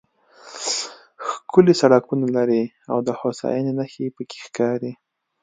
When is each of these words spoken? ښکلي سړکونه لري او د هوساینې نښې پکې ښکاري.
ښکلي 1.29 1.73
سړکونه 1.81 2.25
لري 2.37 2.63
او 2.91 2.97
د 3.07 3.09
هوساینې 3.19 3.73
نښې 3.77 4.05
پکې 4.15 4.37
ښکاري. 4.45 4.91